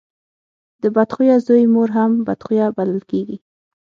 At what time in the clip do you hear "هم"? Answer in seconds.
1.97-2.11